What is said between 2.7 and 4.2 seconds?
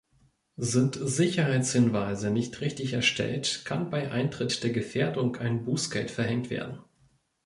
erstellt, kann bei